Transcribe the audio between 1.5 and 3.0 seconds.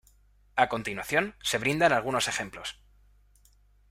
brindan algunos ejemplos.